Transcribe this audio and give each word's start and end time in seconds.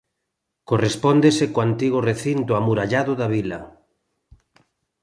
Correspóndese 0.69 1.45
co 1.53 1.59
antigo 1.67 1.99
recinto 2.09 2.51
amurallado 2.59 3.11
da 3.19 3.27
vila. 3.35 3.59